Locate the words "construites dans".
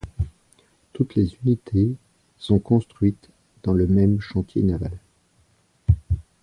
2.57-3.73